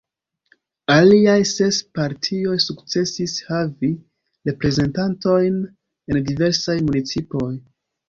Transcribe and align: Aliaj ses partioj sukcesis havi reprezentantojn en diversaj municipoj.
Aliaj 0.93 1.35
ses 1.49 1.81
partioj 1.99 2.57
sukcesis 2.69 3.37
havi 3.51 3.93
reprezentantojn 4.53 5.63
en 5.63 6.23
diversaj 6.35 6.83
municipoj. 6.91 7.51